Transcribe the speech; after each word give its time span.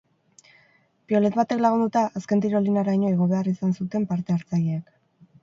Piolet 1.11 1.37
batek 1.39 1.61
lagunduta, 1.65 2.03
azken 2.21 2.41
tirolinaraino 2.47 3.13
igo 3.17 3.29
behar 3.35 3.53
izan 3.53 3.77
zuten 3.83 4.11
parte-hartzaileek. 4.15 4.91